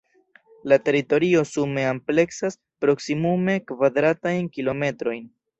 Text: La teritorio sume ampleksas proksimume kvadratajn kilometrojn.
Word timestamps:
La 0.71 0.79
teritorio 0.87 1.43
sume 1.49 1.83
ampleksas 1.91 2.57
proksimume 2.87 3.59
kvadratajn 3.73 4.49
kilometrojn. 4.57 5.25